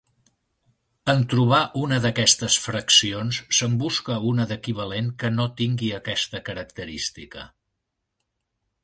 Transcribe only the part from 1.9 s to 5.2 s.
d'aquestes fraccions, se'n busca una d'equivalent